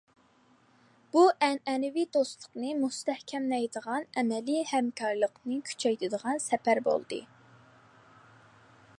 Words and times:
بۇ 1.15 1.21
ئەنئەنىۋى 1.47 2.05
دوستلۇقنى 2.15 2.71
مۇستەھكەملەيدىغان، 2.79 4.07
ئەمەلىي 4.21 4.65
ھەمكارلىقنى 4.71 5.59
كۈچەيتىدىغان 5.69 6.41
سەپەر 6.47 6.81
بولدى. 6.89 7.21